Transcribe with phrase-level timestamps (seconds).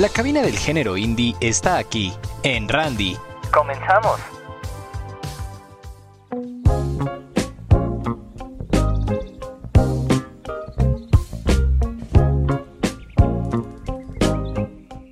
[0.00, 2.10] La cabina del género indie está aquí,
[2.42, 3.18] en Randy.
[3.52, 4.18] Comenzamos.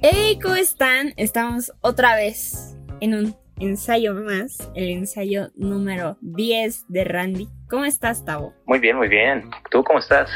[0.01, 1.13] Hey, ¿cómo están?
[1.19, 7.49] Estamos otra vez en un ensayo más, el ensayo número 10 de Randy.
[7.69, 8.55] ¿Cómo estás, Tavo?
[8.65, 9.51] Muy bien, muy bien.
[9.71, 10.31] ¿Tú cómo estás?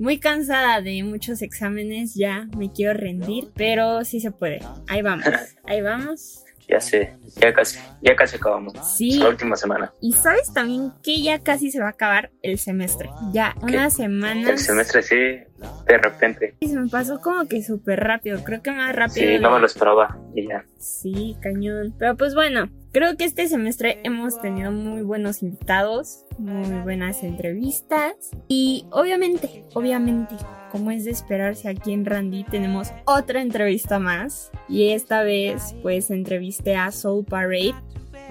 [0.00, 4.60] Muy cansada de muchos exámenes, ya me quiero rendir, pero sí se puede.
[4.88, 5.26] Ahí vamos,
[5.64, 6.42] ahí vamos.
[6.66, 8.72] Ya sé, ya casi, ya casi acabamos.
[8.96, 9.18] Sí.
[9.18, 9.92] La última semana.
[10.00, 13.10] Y sabes también que ya casi se va a acabar el semestre.
[13.34, 14.48] Ya unas semanas.
[14.48, 16.54] El semestre sí, de repente.
[16.60, 18.42] Y se me pasó como que súper rápido.
[18.42, 19.26] Creo que más rápido.
[19.26, 20.64] Sí, no me lo esperaba y ya.
[20.78, 21.94] Sí, cañón.
[21.98, 28.14] Pero pues bueno, creo que este semestre hemos tenido muy buenos invitados, muy buenas entrevistas
[28.48, 30.34] y obviamente, obviamente,
[30.70, 36.10] como es de esperarse aquí en Randy, tenemos otra entrevista más y esta vez pues
[36.10, 37.74] entrevisté a Soul Parade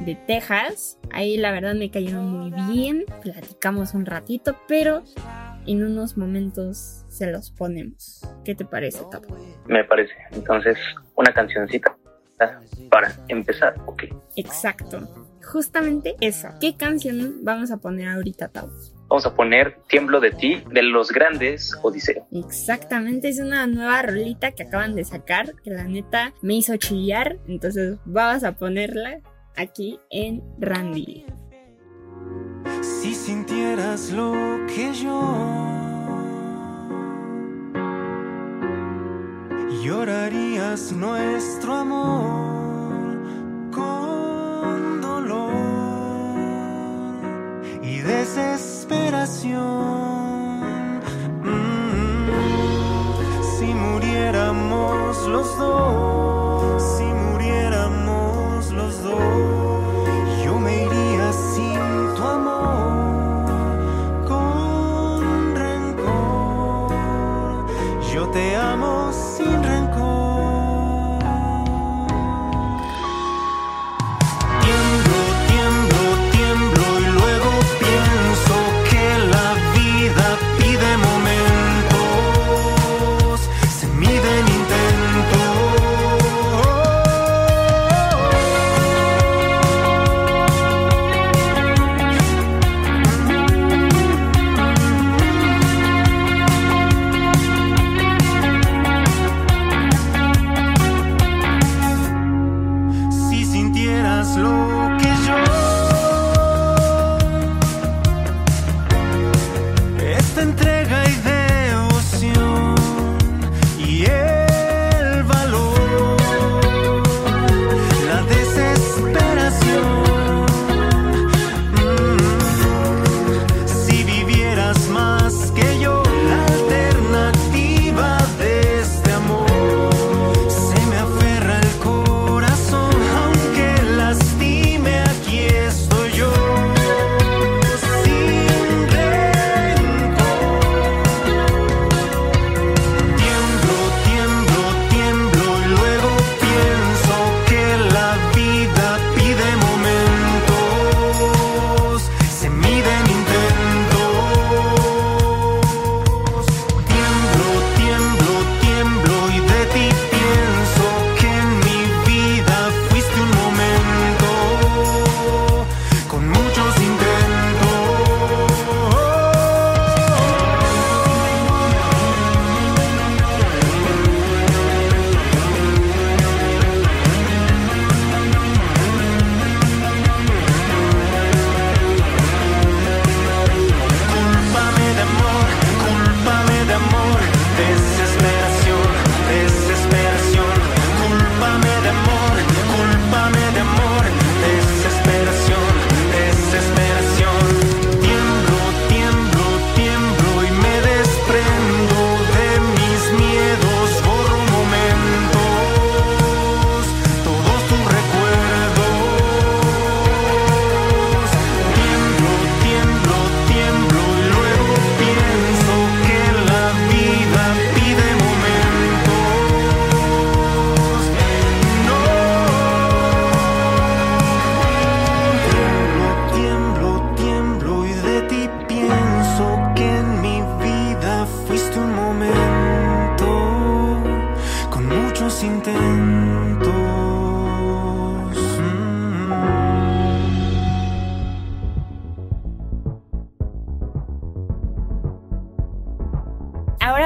[0.06, 0.98] de Texas.
[1.12, 5.04] Ahí la verdad me cayeron muy bien, platicamos un ratito, pero
[5.66, 8.22] en unos momentos se los ponemos.
[8.46, 9.38] ¿Qué te parece, Tapo?
[9.68, 10.14] Me parece.
[10.32, 10.78] Entonces,
[11.16, 11.96] una cancioncita
[12.90, 13.76] para empezar.
[13.86, 14.04] Ok.
[14.36, 15.08] Exacto.
[15.44, 16.50] Justamente eso.
[16.60, 18.70] ¿Qué canción vamos a poner ahorita, Tau?
[19.08, 22.28] Vamos a poner Tiemblo de ti de los grandes Odiseo.
[22.32, 27.40] Exactamente, es una nueva rolita que acaban de sacar, que la neta me hizo chillar.
[27.48, 29.22] Entonces vamos a ponerla
[29.56, 31.26] aquí en Randy.
[32.82, 34.34] Si sintieras lo
[34.68, 35.79] que yo
[39.70, 43.18] llorarías nuestro amor
[43.72, 45.52] con dolor
[47.84, 49.60] y desesperación.
[51.44, 52.30] Mm,
[53.58, 56.49] si muriéramos los dos,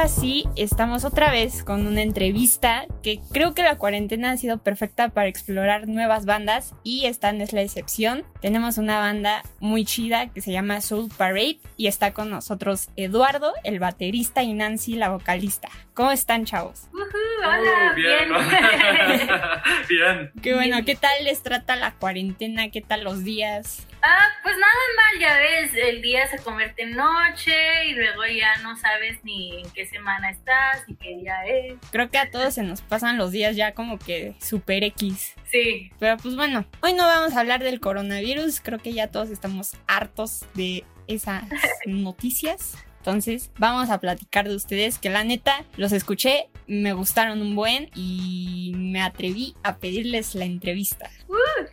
[0.08, 5.08] sí estamos otra vez con una entrevista que creo que la cuarentena ha sido perfecta
[5.10, 8.24] para explorar nuevas bandas y esta no es la excepción.
[8.40, 13.52] Tenemos una banda muy chida que se llama Soul Parade y está con nosotros Eduardo,
[13.62, 15.68] el baterista, y Nancy, la vocalista.
[15.94, 16.88] ¿Cómo están, chavos?
[16.92, 18.28] hola, Uh, bien.
[19.88, 20.32] bien.
[20.42, 22.70] Qué bueno, ¿qué tal les trata la cuarentena?
[22.70, 23.86] ¿Qué tal los días?
[24.06, 28.54] Ah, pues nada mal, ya ves, el día se convierte en noche y luego ya
[28.62, 31.76] no sabes ni en qué semana estás ni qué día es.
[31.90, 35.32] Creo que a todos se nos pasan los días ya como que super X.
[35.50, 39.30] Sí, Pero pues bueno, hoy no vamos a hablar del coronavirus, creo que ya todos
[39.30, 41.44] estamos hartos de esas
[41.86, 42.76] noticias.
[42.98, 47.90] Entonces, vamos a platicar de ustedes que la neta los escuché, me gustaron un buen
[47.94, 51.10] y me atreví a pedirles la entrevista.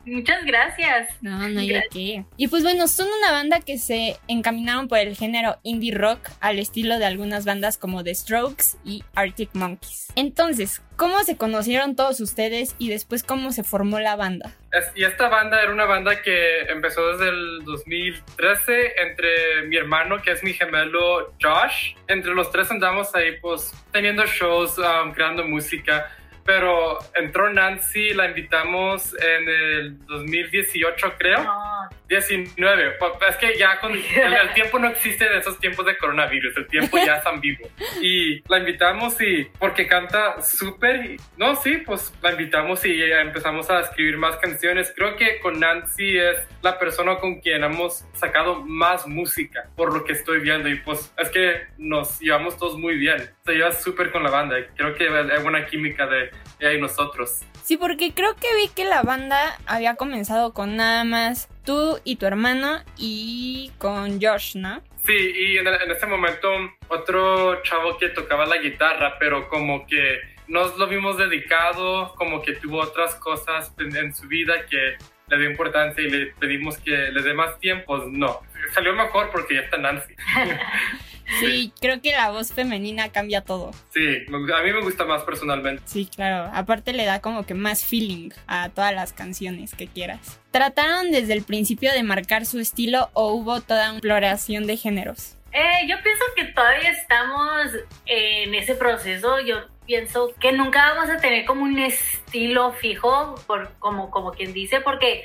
[0.05, 1.09] Muchas gracias.
[1.21, 2.25] No, no hay de qué.
[2.37, 6.59] Y pues bueno, son una banda que se encaminaron por el género indie rock al
[6.59, 10.07] estilo de algunas bandas como The Strokes y Arctic Monkeys.
[10.15, 14.51] Entonces, ¿cómo se conocieron todos ustedes y después cómo se formó la banda?
[14.71, 20.21] Es- y esta banda era una banda que empezó desde el 2013 entre mi hermano,
[20.21, 21.95] que es mi gemelo Josh.
[22.07, 26.09] Entre los tres andamos ahí, pues, teniendo shows, um, creando música.
[26.45, 31.43] Pero entró Nancy, la invitamos en el 2018, creo.
[31.43, 32.91] No, 19.
[32.99, 36.57] Pues, Es que ya con el, tiempo no existe en esos tiempos de coronavirus.
[36.57, 37.67] El tiempo ya es ambiguo.
[38.01, 41.17] Y la invitamos y porque canta súper.
[41.37, 44.91] No, sí, pues la invitamos y empezamos a escribir más canciones.
[44.95, 50.03] Creo que con Nancy es la persona con quien hemos sacado más música, por lo
[50.03, 50.69] que estoy viendo.
[50.69, 53.29] Y pues es que nos llevamos todos muy bien.
[53.45, 54.57] Se lleva súper con la banda.
[54.75, 57.41] Creo que hay buena química de ella y nosotros.
[57.63, 62.15] Sí, porque creo que vi que la banda había comenzado con nada más tú y
[62.15, 64.81] tu hermano y con Josh, ¿no?
[65.05, 66.47] Sí, y en, en ese momento
[66.89, 72.53] otro chavo que tocaba la guitarra, pero como que nos lo vimos dedicado, como que
[72.53, 74.97] tuvo otras cosas en, en su vida que
[75.29, 77.97] le dio importancia y le pedimos que le dé más tiempo.
[77.97, 78.41] No,
[78.73, 80.13] salió mejor porque ya está Nancy.
[81.39, 83.71] Sí, creo que la voz femenina cambia todo.
[83.89, 85.81] Sí, a mí me gusta más personalmente.
[85.85, 86.51] Sí, claro.
[86.53, 90.39] Aparte le da como que más feeling a todas las canciones que quieras.
[90.51, 95.37] ¿Trataron desde el principio de marcar su estilo o hubo toda una exploración de géneros?
[95.53, 97.67] Eh, yo pienso que todavía estamos
[98.05, 99.39] en ese proceso.
[99.41, 104.53] Yo pienso que nunca vamos a tener como un estilo fijo, por, como, como quien
[104.53, 105.23] dice, porque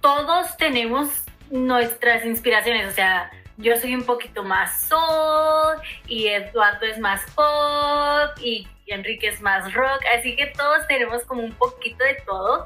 [0.00, 1.08] todos tenemos
[1.50, 2.88] nuestras inspiraciones.
[2.88, 9.28] O sea, yo soy un poquito más soul y Eduardo es más pop y Enrique
[9.28, 10.02] es más rock.
[10.18, 12.64] Así que todos tenemos como un poquito de todo.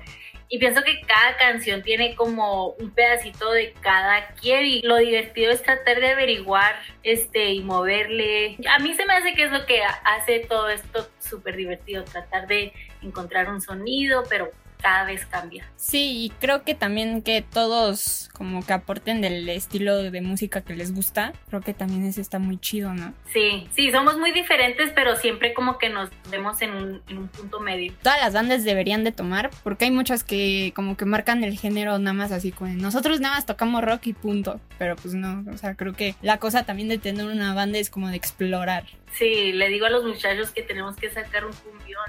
[0.48, 5.50] Y pienso que cada canción tiene como un pedacito de cada quien y lo divertido
[5.50, 8.56] es tratar de averiguar este y moverle.
[8.70, 12.46] A mí se me hace que es lo que hace todo esto súper divertido, tratar
[12.46, 12.72] de
[13.02, 14.52] encontrar un sonido, pero
[14.84, 15.64] cada vez cambia.
[15.76, 20.76] Sí, y creo que también que todos como que aporten del estilo de música que
[20.76, 23.14] les gusta, creo que también eso está muy chido, ¿no?
[23.32, 27.28] Sí, sí, somos muy diferentes, pero siempre como que nos vemos en un, en un
[27.28, 27.94] punto medio.
[28.02, 31.98] Todas las bandas deberían de tomar, porque hay muchas que como que marcan el género
[31.98, 35.56] nada más así como nosotros nada más tocamos rock y punto, pero pues no, o
[35.56, 38.84] sea, creo que la cosa también de tener una banda es como de explorar.
[39.18, 42.04] Sí, le digo a los muchachos que tenemos que sacar un cumbión.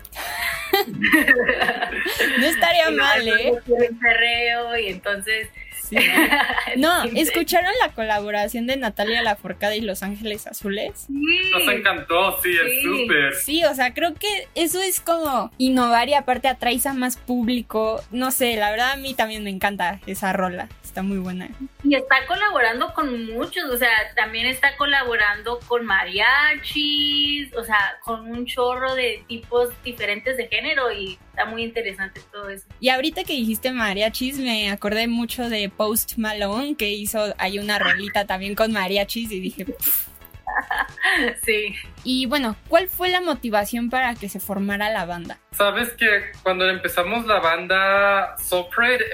[2.40, 3.54] No estaría Y mal, ¿eh?
[4.02, 5.50] perreo y entonces...
[5.84, 5.98] Sí.
[6.78, 11.06] No, ¿escucharon la colaboración de Natalia Laforcada y Los Ángeles Azules?
[11.08, 11.52] Sí.
[11.52, 12.82] Nos encantó, sí, es Sí.
[12.84, 13.34] súper.
[13.36, 18.02] Sí, o sea, creo que eso es como innovar y aparte atraes a más público.
[18.12, 20.68] No sé, la verdad a mí también me encanta esa rola.
[20.96, 21.50] Está muy buena.
[21.84, 28.32] Y está colaborando con muchos, o sea, también está colaborando con mariachis, o sea, con
[28.32, 32.66] un chorro de tipos diferentes de género y está muy interesante todo eso.
[32.80, 37.78] Y ahorita que dijiste mariachis, me acordé mucho de Post Malone, que hizo ahí una
[37.78, 39.66] rolita también con mariachis y dije...
[39.66, 40.15] "Pff".
[41.44, 41.76] Sí.
[42.04, 45.40] Y bueno, ¿cuál fue la motivación para que se formara la banda?
[45.52, 48.68] Sabes que cuando empezamos la banda Soul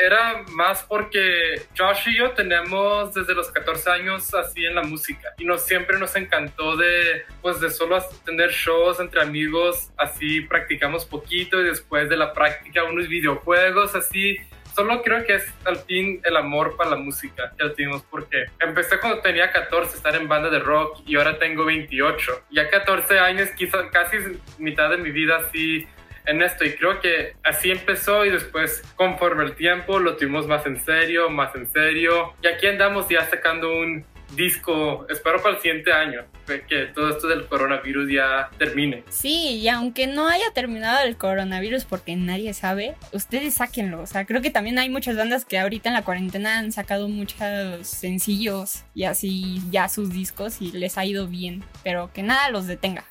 [0.06, 5.30] era más porque Josh y yo tenemos desde los 14 años así en la música
[5.38, 11.06] y nos siempre nos encantó de pues de solo tener shows entre amigos, así practicamos
[11.06, 14.38] poquito y después de la práctica unos videojuegos así
[14.75, 19.00] Solo creo que es al fin el amor para la música que tuvimos porque empecé
[19.00, 22.46] cuando tenía 14 estar en banda de rock y ahora tengo 28.
[22.51, 24.18] Ya 14 años, quizás casi
[24.58, 25.88] mitad de mi vida así
[26.25, 30.66] en esto y creo que así empezó y después conforme el tiempo lo tuvimos más
[30.66, 35.62] en serio, más en serio y aquí andamos ya sacando un disco, espero para el
[35.62, 36.26] siguiente año,
[36.68, 39.04] que todo esto del coronavirus ya termine.
[39.10, 44.02] Sí, y aunque no haya terminado el coronavirus porque nadie sabe, ustedes sáquenlo.
[44.02, 47.08] O sea, creo que también hay muchas bandas que ahorita en la cuarentena han sacado
[47.08, 52.50] muchos sencillos y así ya sus discos y les ha ido bien, pero que nada
[52.50, 53.06] los detenga.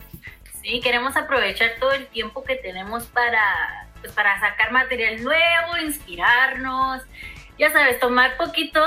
[0.62, 7.02] Sí, queremos aprovechar todo el tiempo que tenemos para, pues, para sacar material nuevo, inspirarnos
[7.60, 8.80] ya sabes, tomar poquito,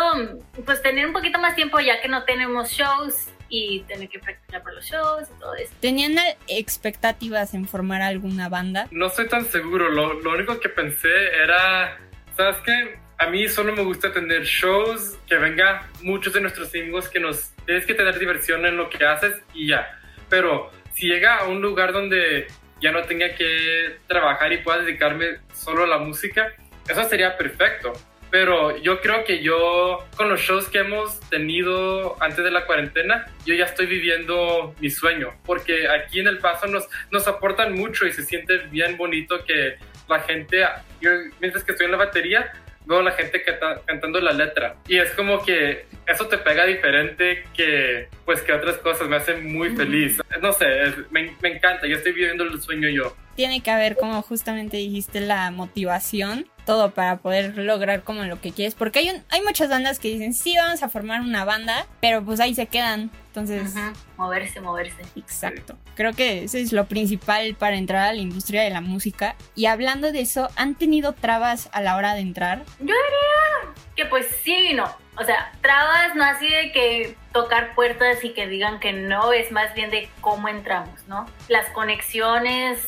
[0.66, 4.64] pues tener un poquito más tiempo ya que no tenemos shows y tener que practicar
[4.64, 5.72] para los shows y todo eso.
[5.80, 6.16] ¿Tenían
[6.48, 8.88] expectativas en formar alguna banda?
[8.90, 12.00] No estoy tan seguro, lo, lo único que pensé era,
[12.36, 12.98] ¿sabes qué?
[13.20, 17.52] A mí solo me gusta tener shows, que venga muchos de nuestros amigos que nos...
[17.68, 20.02] Tienes que tener diversión en lo que haces y ya.
[20.30, 22.48] Pero si llega a un lugar donde
[22.82, 26.52] ya no tenga que trabajar y pueda dedicarme solo a la música,
[26.90, 27.94] eso sería perfecto
[28.34, 33.28] pero yo creo que yo, con los shows que hemos tenido antes de la cuarentena,
[33.46, 38.08] yo ya estoy viviendo mi sueño, porque aquí en El Paso nos, nos aportan mucho
[38.08, 39.76] y se siente bien bonito que
[40.10, 40.66] la gente,
[41.00, 41.12] yo,
[41.42, 42.52] mientras que estoy en la batería,
[42.88, 43.44] veo a la gente
[43.86, 44.78] cantando la letra.
[44.88, 49.08] Y es como que eso te pega diferente que, pues, que otras cosas.
[49.08, 50.22] Me hacen muy feliz.
[50.42, 50.66] No sé,
[51.12, 51.88] me, me encanta.
[51.88, 53.16] Yo estoy viviendo el sueño yo.
[53.36, 58.52] Tiene que haber, como justamente dijiste, la motivación todo para poder lograr como lo que
[58.52, 58.76] quieres.
[58.76, 62.24] Porque hay, un, hay muchas bandas que dicen, sí, vamos a formar una banda, pero
[62.24, 63.12] pues ahí se quedan.
[63.28, 63.74] Entonces...
[64.18, 65.02] Moverse, moverse.
[65.16, 65.78] Exacto.
[65.96, 69.36] Creo que eso es lo principal para entrar a la industria de la música.
[69.56, 72.64] Y hablando de eso, ¿han tenido trabas a la hora de entrar?
[72.80, 75.03] Yo diría que pues sí y no.
[75.18, 79.52] O sea, trabas no así de que tocar puertas y que digan que no, es
[79.52, 81.28] más bien de cómo entramos, ¿no?
[81.50, 82.80] Las conexiones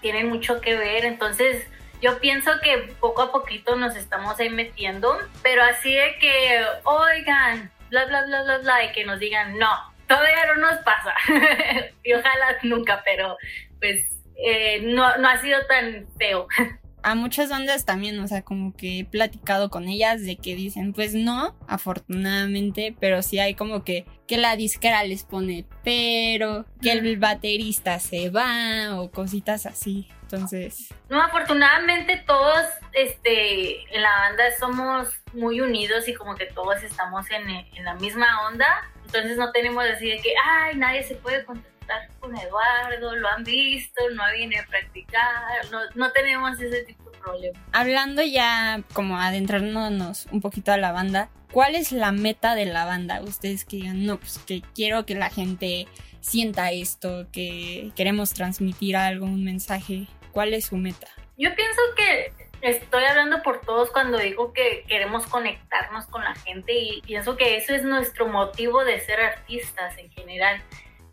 [0.00, 1.66] tienen mucho que ver, entonces
[2.00, 7.70] yo pienso que poco a poquito nos estamos ahí metiendo, pero así de que, oigan,
[7.90, 9.70] bla, bla, bla, bla, bla, y que nos digan, no,
[10.06, 11.14] todavía no nos pasa.
[12.02, 13.36] y ojalá nunca, pero
[13.80, 14.04] pues
[14.36, 16.46] eh, no, no ha sido tan feo.
[17.04, 20.94] a muchas bandas también, o sea, como que he platicado con ellas de que dicen,
[20.94, 26.92] pues no, afortunadamente, pero sí hay como que, que la disquera les pone pero, que
[26.92, 30.08] el baterista se va o cositas así.
[30.22, 30.88] Entonces.
[31.10, 37.30] No, afortunadamente todos este, en la banda somos muy unidos y como que todos estamos
[37.30, 38.90] en, en la misma onda.
[39.04, 41.44] Entonces no tenemos así de que, ay, nadie se puede
[41.84, 47.10] contactar con Eduardo, lo han visto, no viene a practicar, no, no tenemos ese tipo
[47.10, 47.62] de problemas.
[47.72, 52.84] Hablando ya como adentrándonos un poquito a la banda, ¿cuál es la meta de la
[52.84, 53.20] banda?
[53.22, 55.86] Ustedes que digan, no, pues que quiero que la gente
[56.20, 60.06] sienta esto, que queremos transmitir algo, un mensaje.
[60.32, 61.06] ¿Cuál es su meta?
[61.36, 66.72] Yo pienso que estoy hablando por todos cuando digo que queremos conectarnos con la gente
[66.72, 70.62] y pienso que eso es nuestro motivo de ser artistas en general.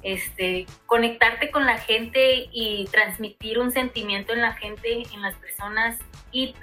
[0.04, 6.00] Este, conectarte con la gente y transmitir un sentimiento en la gente, en las personas.
[6.32, 6.56] Y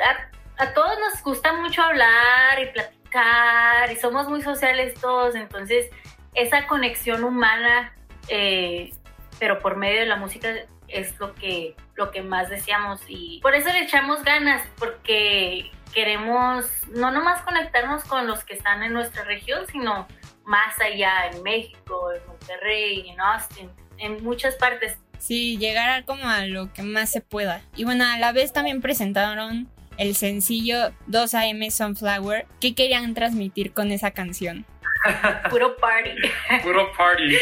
[0.59, 5.89] a, todos nos gusta mucho hablar y platicar y somos muy sociales todos, entonces
[6.35, 7.93] esa conexión humana
[8.29, 8.93] eh,
[9.39, 10.49] pero por medio de la música
[10.89, 16.67] es lo que, lo que más deseamos y por eso le echamos ganas, porque queremos
[16.89, 20.07] no nomás conectarnos con los que están en nuestra región, sino
[20.49, 24.97] más allá, en México, en Monterrey, en Austin, en muchas partes.
[25.19, 27.61] Sí, llegar como a lo que más se pueda.
[27.77, 32.47] Y bueno, a la vez también presentaron el sencillo 2AM Sunflower.
[32.61, 34.65] ¿Qué querían transmitir con esa canción?
[35.51, 36.11] Puro party.
[36.63, 37.37] Puro party.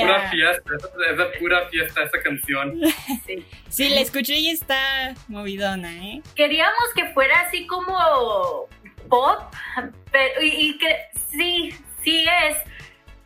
[0.00, 0.70] Pura fiesta.
[1.08, 2.80] Es de pura fiesta esa canción.
[3.26, 3.46] Sí.
[3.68, 6.22] sí, la escuché y está movidona, ¿eh?
[6.34, 8.66] Queríamos que fuera así como
[9.08, 9.54] pop,
[10.10, 10.96] pero, y, que
[11.30, 12.58] sí, sí es,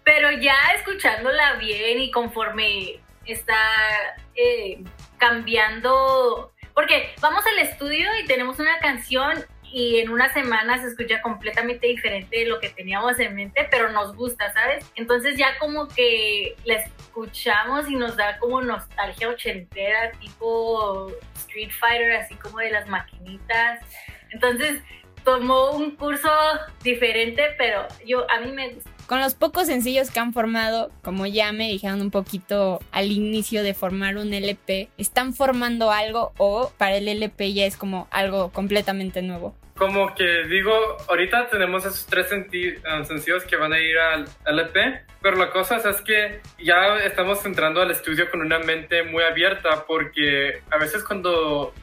[0.05, 3.57] pero ya escuchándola bien y conforme está
[4.35, 4.83] eh,
[5.19, 11.21] cambiando, porque vamos al estudio y tenemos una canción y en una semana se escucha
[11.21, 14.89] completamente diferente de lo que teníamos en mente, pero nos gusta, ¿sabes?
[14.95, 22.13] Entonces ya como que la escuchamos y nos da como nostalgia ochentera, tipo Street Fighter,
[22.13, 23.81] así como de las maquinitas.
[24.31, 24.81] Entonces
[25.25, 26.29] tomó un curso
[26.83, 28.91] diferente, pero yo a mí me gusta.
[29.07, 33.63] Con los pocos sencillos que han formado, como ya me dijeron un poquito al inicio
[33.63, 38.51] de formar un LP, ¿están formando algo o para el LP ya es como algo
[38.51, 39.55] completamente nuevo?
[39.77, 40.73] como que digo,
[41.09, 42.29] ahorita tenemos esos tres
[42.87, 47.45] ah, sencillos que van a ir al LP, pero la cosa es, que ya estamos
[47.45, 51.75] entrando al estudio con una mente muy abierta porque a veces cuando,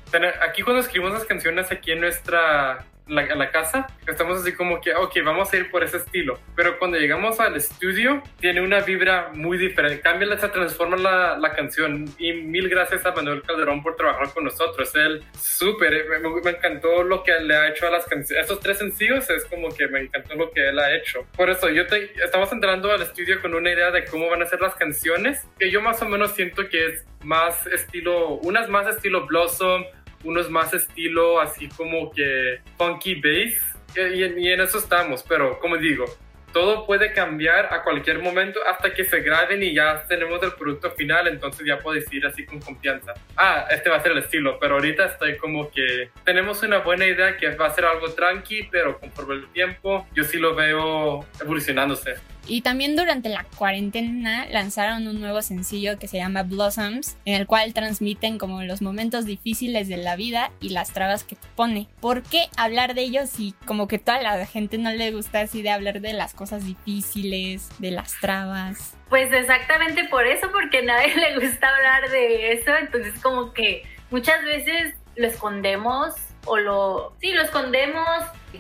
[0.48, 4.80] aquí cuando escribimos las canciones aquí en nuestra la, a la casa, estamos así como
[4.80, 6.39] que, ok, vamos a ir por ese estilo.
[6.56, 10.00] Pero cuando llegamos al estudio, tiene una vibra muy diferente.
[10.01, 12.06] Cambia, se transforma la, la canción.
[12.18, 14.96] Y mil gracias a Manuel Calderón por trabajar con nosotros.
[14.96, 18.44] Él, súper, me, me encantó lo que le ha hecho a las canciones.
[18.44, 21.27] Estos tres sencillos es como que me encantó lo que él ha hecho.
[21.36, 24.46] Por eso, yo te, estamos entrando al estudio con una idea de cómo van a
[24.46, 28.88] ser las canciones, que yo más o menos siento que es más estilo, unas más
[28.88, 29.84] estilo Blossom,
[30.24, 33.78] unos más estilo así como que funky bass.
[33.96, 36.06] Y, y en eso estamos, pero como digo,
[36.51, 40.92] todo puede cambiar a cualquier momento hasta que se graben y ya tenemos el producto
[40.92, 44.60] final, entonces ya puedo decir así con confianza, ah, este va a ser el estilo,
[44.60, 48.68] pero ahorita estoy como que tenemos una buena idea que va a ser algo tranqui,
[48.72, 52.16] pero conforme el tiempo yo sí lo veo evolucionándose.
[52.48, 57.48] Y también durante la cuarentena lanzaron un nuevo sencillo que se llama Blossoms, en el
[57.48, 61.88] cual transmiten como los momentos difíciles de la vida y las trabas que pone.
[62.00, 65.62] ¿Por qué hablar de ellos si como que toda la gente no le gusta así
[65.62, 68.96] de hablar de las cosas difíciles, de las trabas?
[69.10, 73.84] Pues exactamente por eso, porque a nadie le gusta hablar de eso, entonces como que
[74.10, 78.08] muchas veces lo escondemos o lo, sí, lo escondemos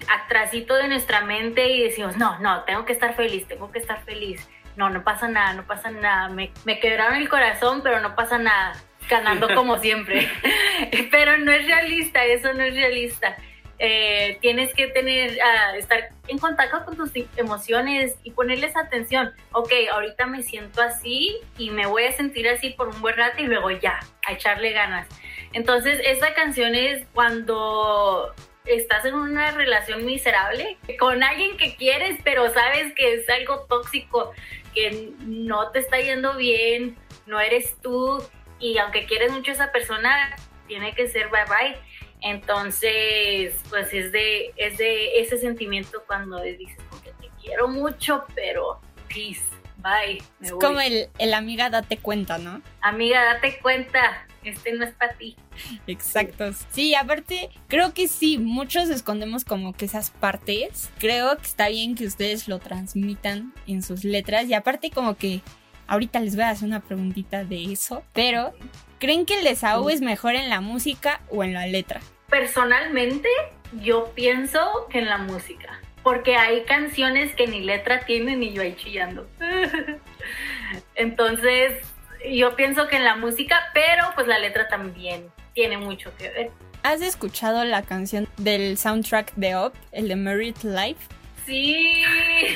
[0.07, 4.03] atrásito de nuestra mente y decimos, no, no, tengo que estar feliz, tengo que estar
[4.03, 4.47] feliz.
[4.75, 6.29] No, no pasa nada, no pasa nada.
[6.29, 8.73] Me, me quebraron el corazón, pero no pasa nada.
[9.09, 10.29] Ganando como siempre.
[11.11, 13.35] pero no es realista, eso no es realista.
[13.83, 19.33] Eh, tienes que tener, uh, estar en contacto con tus emociones y ponerles atención.
[19.53, 23.41] Ok, ahorita me siento así y me voy a sentir así por un buen rato
[23.41, 25.07] y luego ya, a echarle ganas.
[25.53, 28.33] Entonces, esta canción es cuando
[28.65, 34.31] estás en una relación miserable con alguien que quieres, pero sabes que es algo tóxico,
[34.73, 38.23] que no te está yendo bien, no eres tú,
[38.59, 40.35] y aunque quieres mucho a esa persona,
[40.67, 41.77] tiene que ser bye bye.
[42.21, 48.79] Entonces, pues es de, es de ese sentimiento cuando dices, que te quiero mucho, pero
[49.07, 49.41] peace,
[49.77, 50.21] bye.
[50.39, 52.61] es como el, el amiga date cuenta, ¿no?
[52.81, 55.35] Amiga, date cuenta, este no es para ti.
[55.87, 56.51] Exacto.
[56.71, 60.89] Sí, aparte, creo que sí, muchos escondemos como que esas partes.
[60.99, 64.47] Creo que está bien que ustedes lo transmitan en sus letras.
[64.47, 65.41] Y aparte, como que
[65.87, 68.03] ahorita les voy a hacer una preguntita de eso.
[68.13, 68.53] Pero,
[68.99, 72.01] ¿creen que el desahogo es mejor en la música o en la letra?
[72.29, 73.29] Personalmente,
[73.81, 75.81] yo pienso que en la música.
[76.03, 79.27] Porque hay canciones que ni letra tienen y yo ahí chillando.
[80.95, 81.73] Entonces,
[82.29, 86.51] yo pienso que en la música, pero pues la letra también tiene mucho que ver.
[86.83, 90.99] ¿Has escuchado la canción del soundtrack de Up, el de Merit Life?
[91.45, 92.03] Sí.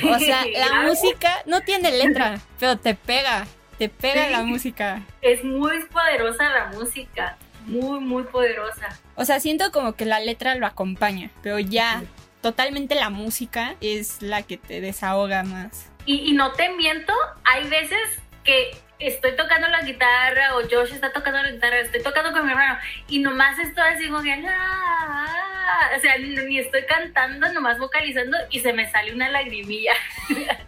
[0.10, 3.46] O sea, la música no tiene letra, pero te pega,
[3.78, 4.32] te pega Sí.
[4.32, 5.02] la música.
[5.22, 8.98] Es muy poderosa la música, muy, muy poderosa.
[9.16, 12.04] O sea, siento como que la letra lo acompaña, pero ya
[12.42, 15.90] totalmente la música es la que te desahoga más.
[16.06, 18.00] Y, y no te miento, hay veces
[18.44, 22.52] que estoy tocando la guitarra o Josh está tocando la guitarra, estoy tocando con mi
[22.52, 22.78] hermano
[23.10, 24.32] y nomás estoy así como que...
[24.34, 29.94] "Ah, ah", O sea, ni estoy cantando, nomás vocalizando y se me sale una lagrimilla.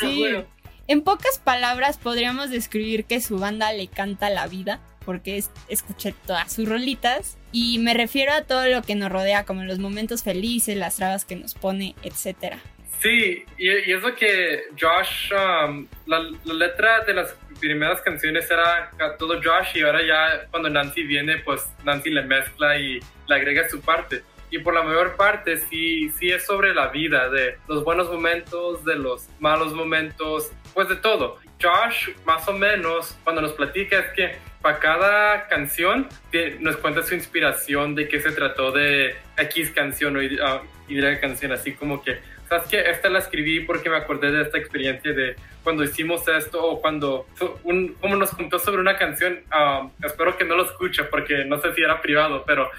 [0.00, 0.44] Sí.
[0.86, 6.12] En pocas palabras podríamos describir que su banda le canta la vida, porque es- escuché
[6.26, 10.22] todas sus rolitas, y me refiero a todo lo que nos rodea, como los momentos
[10.22, 12.58] felices, las trabas que nos pone, etcétera.
[13.04, 19.34] Sí, y, y que Josh, um, la, la letra de las primeras canciones era todo
[19.42, 23.82] Josh y ahora ya cuando Nancy viene, pues Nancy le mezcla y le agrega su
[23.82, 24.22] parte.
[24.50, 28.82] Y por la mayor parte sí, sí es sobre la vida, de los buenos momentos,
[28.86, 31.38] de los malos momentos, pues de todo.
[31.62, 37.02] Josh, más o menos, cuando nos platica es que para cada canción te- nos cuenta
[37.02, 41.74] su inspiración de qué se trató de X canción o Y, ah, Y canción, así
[41.74, 45.82] como que sabes que esta la escribí porque me acordé de esta experiencia de cuando
[45.82, 47.26] hicimos esto o cuando
[47.64, 49.40] un, como nos contó sobre una canción.
[49.54, 52.70] Um, espero que no lo escuche porque no sé si era privado pero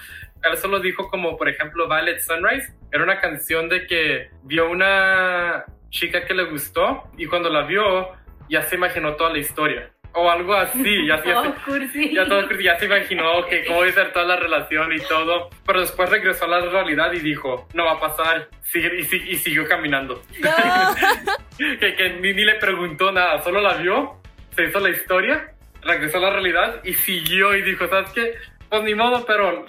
[0.42, 5.64] él solo dijo como por ejemplo Violet Sunrise era una canción de que vio una
[5.90, 8.10] chica que le gustó y cuando la vio
[8.48, 12.14] ya se imaginó toda la historia o algo así ya, Oh, cursi.
[12.14, 15.50] ya todo ya se imaginó que cómo iba a ser toda la relación y todo,
[15.66, 19.36] pero después regresó a la realidad y dijo, no va a pasar, Sigue- y, y
[19.36, 20.22] siguió caminando.
[21.58, 24.20] que que ni, ni le preguntó nada, solo la vio,
[24.54, 28.34] se hizo la historia, regresó a la realidad y siguió y dijo, ¿sabes qué?
[28.68, 29.66] Pues ni modo, pero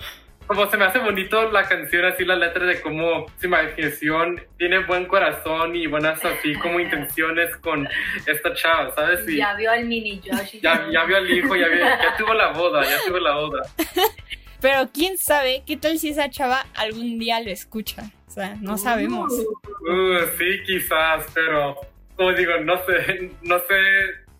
[0.48, 4.80] como se me hace bonito la canción, así la letra de cómo su imaginación tiene
[4.80, 7.88] buen corazón y buenas así como intenciones con
[8.26, 9.28] esta chava, ¿sabes?
[9.28, 10.60] Y Ya vio al mini Josh.
[10.62, 13.62] ya, ya vio al hijo, ya, vio- ya tuvo la boda, ya tuvo la boda.
[14.62, 18.04] Pero quién sabe, qué tal si esa chava algún día lo escucha.
[18.28, 19.32] O sea, no sabemos.
[19.32, 21.76] Uh, sí, quizás, pero
[22.16, 23.76] como digo, no sé, no sé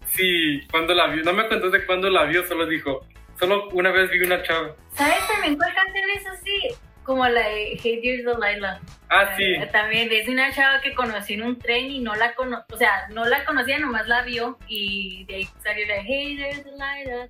[0.08, 3.06] si cuando la vio, no me contó de cuándo la vio, solo dijo,
[3.40, 4.76] solo una vez vi una chava.
[4.96, 6.60] ¿Sabes también cuál canción es así?
[7.04, 8.82] Como la de Hey Dear Delilah.
[9.10, 9.44] Ah, sí.
[9.44, 12.66] Eh, También es de una chava que conocí en un tren y no la cono
[12.70, 16.64] o sea, no la conocía, nomás la vio y de ahí salió la Hey Dear
[16.66, 17.30] Delilah.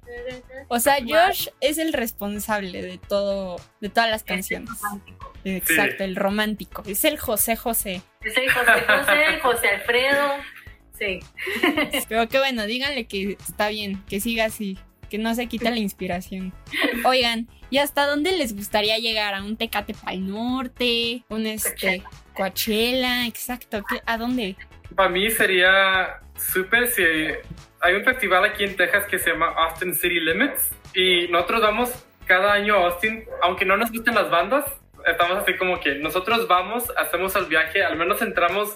[0.69, 4.69] O sea, Josh es el responsable de todo, de todas las Es el canciones.
[4.81, 5.33] romántico.
[5.43, 6.83] Exacto, el romántico.
[6.87, 8.01] Es el José José.
[8.23, 10.33] Es el José José, el José Alfredo.
[10.97, 11.19] Sí.
[12.09, 15.77] Pero qué bueno, díganle que está bien, que siga así, que no se quita la
[15.77, 16.53] inspiración.
[17.05, 19.33] Oigan, ¿y hasta dónde les gustaría llegar?
[19.33, 21.23] ¿A un Tecate Pal Norte?
[21.29, 23.25] ¿Un este Coachella?
[23.27, 24.55] Exacto, ¿qué- ¿a dónde?
[24.95, 27.03] Para mí sería súper si
[27.81, 31.91] hay un festival aquí en Texas que se llama Austin City Limits y nosotros vamos
[32.25, 34.65] cada año a Austin, aunque no nos gusten las bandas,
[35.05, 38.75] estamos así como que nosotros vamos, hacemos el viaje, al menos entramos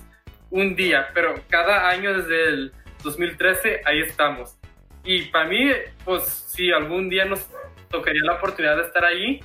[0.50, 2.72] un día, pero cada año desde el
[3.04, 4.58] 2013 ahí estamos.
[5.04, 5.72] Y para mí,
[6.06, 7.48] pues si algún día nos
[7.90, 9.42] tocaría la oportunidad de estar ahí,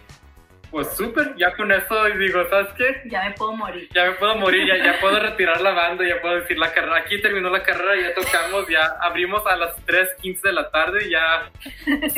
[0.71, 3.09] pues súper, ya con eso digo, ¿sabes qué?
[3.09, 3.89] Ya me puedo morir.
[3.95, 6.99] ya me puedo morir, ya, ya puedo retirar la banda, ya puedo decir la carrera.
[6.99, 11.51] Aquí terminó la carrera, ya tocamos, ya abrimos a las 3.15 de la tarde, ya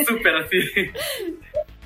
[0.05, 0.61] súper así.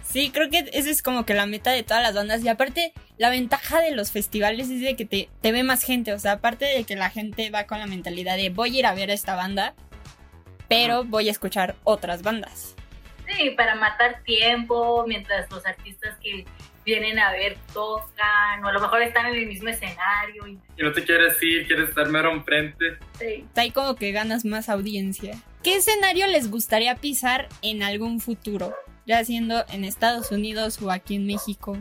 [0.02, 2.44] Sí, creo que esa es como que la meta de todas las bandas.
[2.44, 6.12] Y aparte, la ventaja de los festivales es de que te, te ve más gente.
[6.12, 8.86] O sea, aparte de que la gente va con la mentalidad de voy a ir
[8.86, 9.74] a ver a esta banda,
[10.72, 12.74] pero voy a escuchar otras bandas.
[13.28, 16.44] Sí, para matar tiempo mientras los artistas que
[16.84, 20.46] vienen a ver tocan, o a lo mejor están en el mismo escenario.
[20.46, 22.98] Y, Y no te quieres ir, quieres estar mero enfrente.
[23.18, 23.46] sí.
[23.54, 25.34] Hay como que ganas más audiencia.
[25.62, 28.74] ¿Qué escenario les gustaría pisar en algún futuro?
[29.06, 31.76] Ya siendo en Estados Unidos o aquí en México.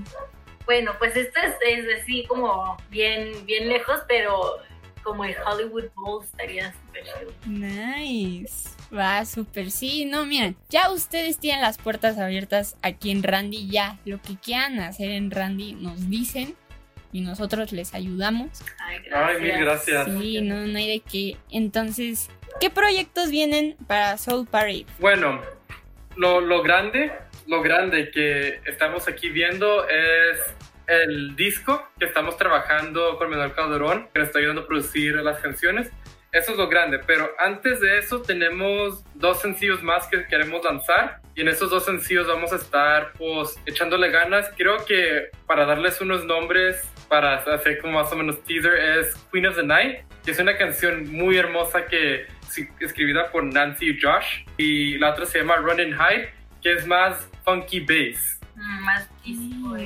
[0.65, 4.57] Bueno, pues esto es, es así como bien, bien lejos, pero
[5.03, 7.31] como el Hollywood Bowl estaría súper chido.
[7.47, 8.69] Nice.
[8.95, 9.71] Va, súper.
[9.71, 13.69] Sí, no, miren, ya ustedes tienen las puertas abiertas aquí en Randy.
[13.69, 16.55] Ya, lo que quieran hacer en Randy nos dicen
[17.13, 18.49] y nosotros les ayudamos.
[18.79, 19.29] Ay, gracias.
[19.29, 20.05] Ay, mil gracias.
[20.05, 21.37] Sí, no, no hay de qué.
[21.49, 24.85] Entonces, ¿qué proyectos vienen para Soul Parade?
[24.99, 25.41] Bueno,
[26.15, 27.11] lo, lo grande,
[27.47, 30.39] lo grande que estamos aquí viendo es
[30.87, 35.39] el disco que estamos trabajando con Manuel Calderón, que nos está ayudando a producir las
[35.39, 35.89] canciones.
[36.31, 41.19] Eso es lo grande, pero antes de eso tenemos dos sencillos más que queremos lanzar
[41.35, 44.49] y en esos dos sencillos vamos a estar pues echándole ganas.
[44.55, 49.47] Creo que para darles unos nombres, para hacer como más o menos teaser, es Queen
[49.47, 52.27] of the Night, que es una canción muy hermosa que
[52.79, 56.29] escribida por Nancy y Josh y la otra se llama Run and Hide,
[56.61, 59.77] que es más funky bass, Mm, más disco,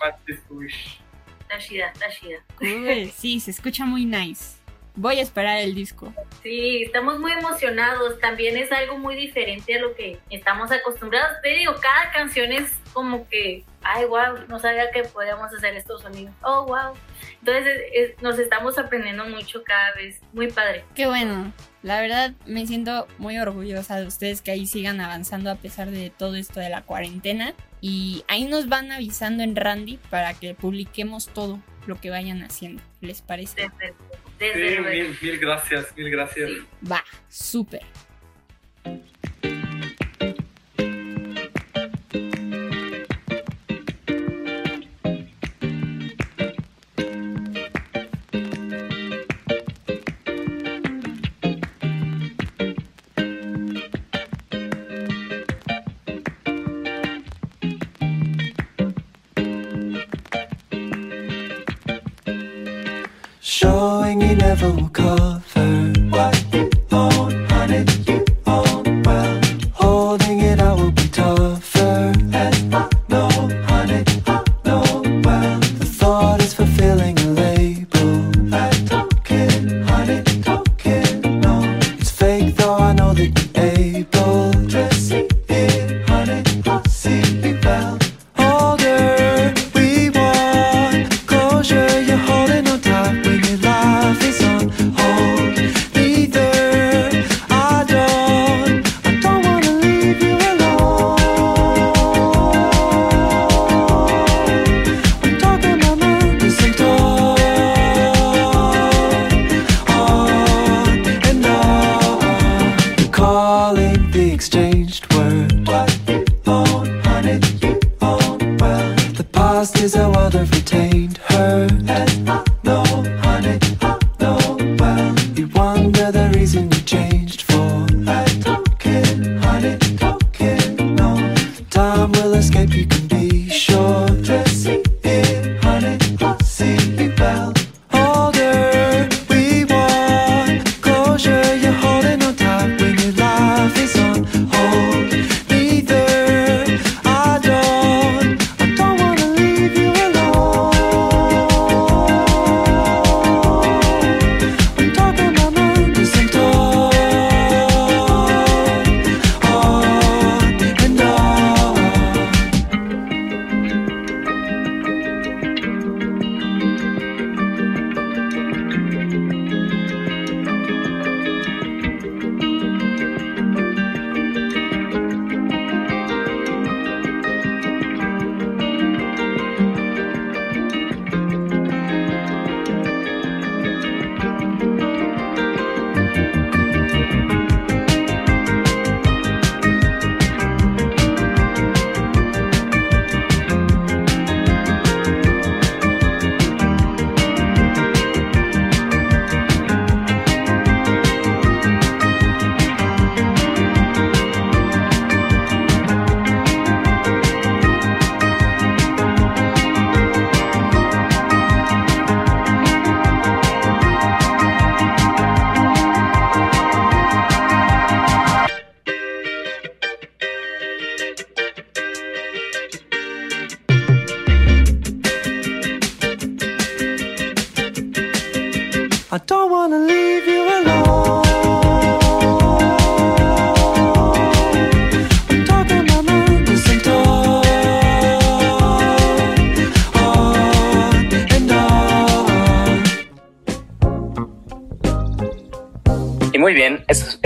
[0.00, 1.00] más disco-ish.
[1.40, 2.38] Está chida, está chida.
[2.56, 3.10] Cool.
[3.14, 4.61] Sí, se escucha muy nice.
[4.94, 6.12] Voy a esperar el disco.
[6.42, 8.18] Sí, estamos muy emocionados.
[8.20, 11.40] También es algo muy diferente a lo que estamos acostumbrados.
[11.42, 16.02] Te digo, cada canción es como que, ay, wow, no sabía que podíamos hacer estos
[16.02, 16.34] sonidos.
[16.42, 16.92] Oh, wow.
[17.38, 20.20] Entonces es- es- nos estamos aprendiendo mucho cada vez.
[20.34, 20.84] Muy padre.
[20.94, 21.52] Qué bueno.
[21.82, 26.10] La verdad me siento muy orgullosa de ustedes que ahí sigan avanzando a pesar de
[26.10, 27.54] todo esto de la cuarentena.
[27.80, 32.82] Y ahí nos van avisando en Randy para que publiquemos todo lo que vayan haciendo.
[33.00, 33.56] ¿Les parece?
[33.56, 33.94] Desde,
[34.46, 34.90] desde Sí, luego.
[34.90, 36.50] mil, mil gracias, mil gracias.
[36.50, 36.66] Sí.
[36.90, 37.82] Va, súper.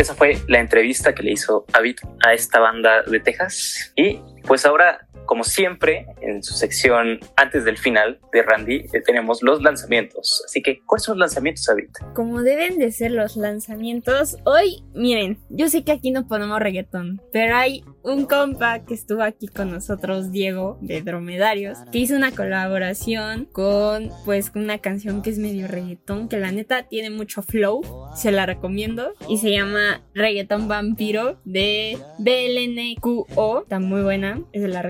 [0.06, 3.92] Esa fue la entrevista que le hizo David a esta banda de Texas.
[3.96, 9.42] Y pues ahora, como siempre, en su sección antes del final de Randy, eh, tenemos
[9.42, 10.42] los lanzamientos.
[10.46, 11.88] Así que, ¿cuáles son los lanzamientos, David?
[12.14, 17.20] Como deben de ser los lanzamientos, hoy, miren, yo sé que aquí no ponemos reggaetón,
[17.32, 22.30] pero hay un compa que estuvo aquí con nosotros, Diego, de Dromedarios, que hizo una
[22.30, 27.82] colaboración con, pues, una canción que es medio reggaetón, que la neta tiene mucho flow,
[28.14, 34.68] se la recomiendo, y se llama Reggaetón Vampiro de BLNQO, está muy buena, es de
[34.68, 34.82] la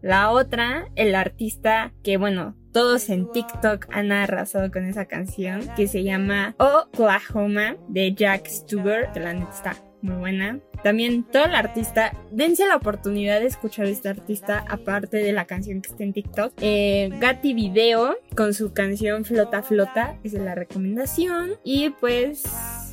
[0.00, 5.88] La otra, el artista que, bueno, todos en TikTok han arrasado con esa canción, que
[5.88, 10.60] se llama Oklahoma de Jack Stuber, que la neta está muy buena.
[10.84, 15.46] También todo el artista, dense la oportunidad de escuchar a este artista, aparte de la
[15.46, 16.52] canción que está en TikTok.
[16.60, 21.54] Eh, Gatti Video con su canción Flota Flota, es de la recomendación.
[21.64, 22.44] Y pues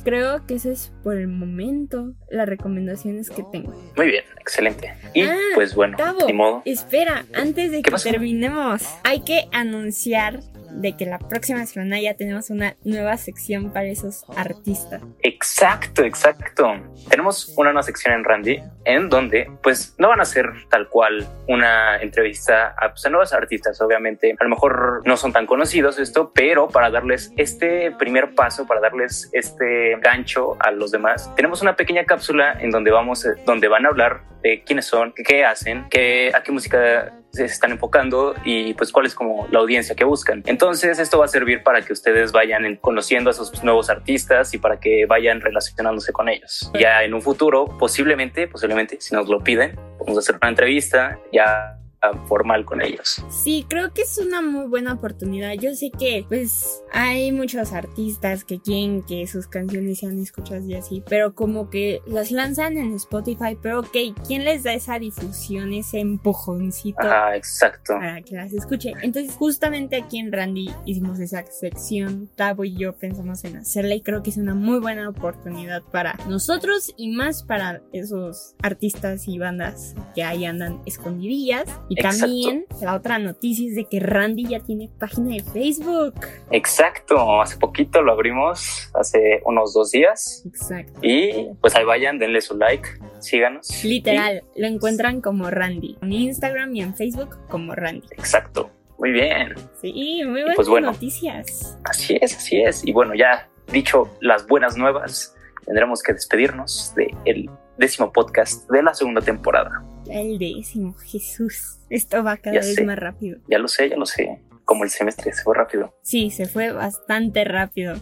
[0.06, 3.72] creo que eso es por el momento las recomendaciones que tengo.
[3.96, 4.94] Muy bien, excelente.
[5.14, 6.62] Y Ah, pues bueno, Tavo, ni modo.
[6.64, 8.08] espera, antes de ¿Qué que pasó?
[8.08, 10.38] terminemos, hay que anunciar
[10.76, 15.02] de que la próxima semana ya tenemos una nueva sección para esos artistas.
[15.22, 16.74] Exacto, exacto.
[17.08, 21.26] Tenemos una nueva sección en Randy en donde pues no van a ser tal cual
[21.48, 24.34] una entrevista a, pues, a nuevos artistas, obviamente.
[24.38, 28.80] A lo mejor no son tan conocidos esto, pero para darles este primer paso, para
[28.80, 33.68] darles este gancho a los demás, tenemos una pequeña cápsula en donde vamos, eh, donde
[33.68, 38.34] van a hablar de quiénes son, qué hacen, qué, a qué música se están enfocando
[38.44, 40.42] y pues cuál es como la audiencia que buscan.
[40.46, 44.52] Entonces esto va a servir para que ustedes vayan en- conociendo a esos nuevos artistas
[44.54, 46.70] y para que vayan relacionándose con ellos.
[46.78, 51.18] Ya en un futuro, posiblemente, posiblemente, si nos lo piden, vamos a hacer una entrevista
[51.32, 51.78] ya
[52.26, 53.22] formal con ellos.
[53.28, 55.52] Sí, creo que es una muy buena oportunidad.
[55.54, 60.74] Yo sé que pues hay muchos artistas que quieren que sus canciones sean escuchadas y
[60.74, 65.72] así, pero como que las lanzan en Spotify, pero ok, ¿quién les da esa difusión,
[65.72, 66.98] ese empujoncito?
[67.02, 67.94] Ah, exacto.
[67.94, 68.92] para que las escuche.
[69.02, 72.28] Entonces, justamente aquí en Randy hicimos esa sección.
[72.36, 76.16] Tavo y yo pensamos en hacerla y creo que es una muy buena oportunidad para
[76.28, 81.64] nosotros y más para esos artistas y bandas que ahí andan escondidillas.
[81.88, 82.20] Y Exacto.
[82.20, 86.14] también la otra noticia es de que Randy ya tiene página de Facebook.
[86.50, 87.40] Exacto.
[87.40, 90.42] Hace poquito lo abrimos, hace unos dos días.
[90.46, 90.98] Exacto.
[91.02, 92.88] Y pues ahí vayan, denle su like,
[93.20, 93.84] síganos.
[93.84, 95.96] Literal, lo encuentran como Randy.
[96.02, 98.08] En Instagram y en Facebook como Randy.
[98.12, 98.70] Exacto.
[98.98, 99.54] Muy bien.
[99.80, 100.90] Sí, muy buenas pues bueno.
[100.90, 101.78] noticias.
[101.84, 102.84] Así es, así es.
[102.86, 108.94] Y bueno, ya dicho las buenas nuevas, tendremos que despedirnos del décimo podcast de la
[108.94, 109.84] segunda temporada.
[110.08, 111.80] El décimo, Jesús.
[111.90, 112.84] Esto va cada Ya vez sé.
[112.84, 113.38] más rápido.
[113.48, 114.42] Ya lo sé, ya lo sé.
[114.64, 115.94] Como el semestre se fue rápido.
[116.02, 117.94] Sí, se fue bastante rápido.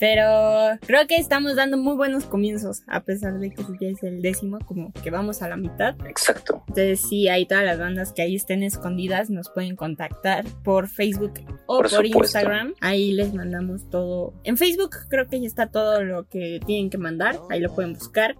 [0.00, 4.22] Pero creo que estamos dando muy buenos comienzos, a pesar de que ya es el
[4.22, 5.94] décimo, como que vamos a la mitad.
[6.06, 6.64] Exacto.
[6.68, 11.34] Entonces, sí, hay todas las bandas que ahí estén escondidas, nos pueden contactar por Facebook
[11.66, 12.06] o Por.
[12.06, 12.74] Instagram.
[12.80, 14.32] Ahí les mandamos todo.
[14.44, 17.92] En Facebook creo que ya está todo lo que tienen que mandar, ahí lo pueden
[17.92, 18.36] buscar.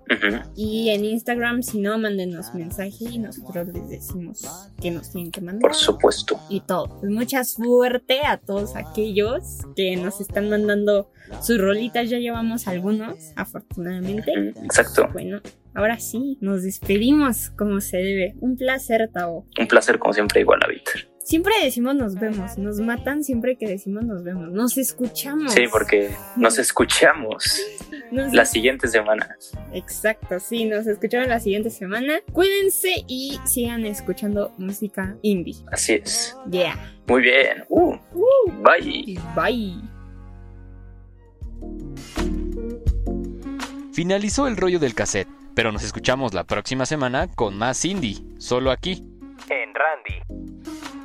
[0.57, 4.43] Y en Instagram, si no, mándenos mensaje y nosotros les decimos
[4.81, 6.41] que nos tienen que mandar Por supuesto.
[6.49, 6.99] y todo.
[7.01, 11.11] Pues mucha suerte a todos aquellos que nos están mandando
[11.43, 12.09] sus rolitas.
[12.11, 14.33] Ya llevamos algunos, afortunadamente.
[14.65, 15.09] Exacto.
[15.13, 15.41] Bueno,
[15.75, 18.35] ahora sí, nos despedimos como se debe.
[18.41, 19.47] Un placer, Tao.
[19.59, 21.09] Un placer, como siempre, igual a Víctor.
[21.23, 25.53] Siempre decimos nos vemos, nos matan siempre que decimos nos vemos, nos escuchamos.
[25.53, 27.61] Sí, porque nos escuchamos
[28.11, 29.37] Nos- la siguiente semana.
[29.73, 32.15] Exacto, sí, nos escuchamos la siguiente semana.
[32.33, 35.55] Cuídense y sigan escuchando música indie.
[35.71, 36.37] Así es.
[36.51, 36.75] Yeah.
[37.07, 37.65] Muy bien.
[37.69, 37.97] Uh,
[38.65, 39.17] bye.
[39.37, 39.90] Bye.
[43.93, 48.71] Finalizó el rollo del cassette, pero nos escuchamos la próxima semana con más indie, solo
[48.71, 49.05] aquí.
[49.49, 51.00] En Randy.